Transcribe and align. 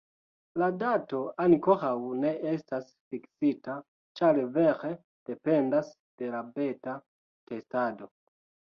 La 0.59 0.69
dato 0.83 1.19
ankoraŭ 1.43 1.91
ne 2.23 2.31
estas 2.53 2.89
fiksita 3.13 3.77
ĉar 4.23 4.43
vere 4.59 4.93
dependas 5.33 5.95
de 6.25 6.35
la 6.37 6.45
beta 6.61 7.01
testado 7.55 8.15